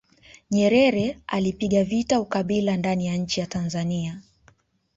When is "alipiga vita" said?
1.27-2.19